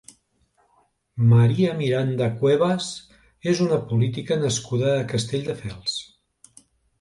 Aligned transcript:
María 1.33 1.75
Miranda 1.81 2.29
Cuervas 2.39 2.87
és 3.53 3.61
una 3.67 3.79
política 3.93 4.39
nascuda 4.45 4.89
a 4.95 5.05
Castelldefels. 5.13 6.01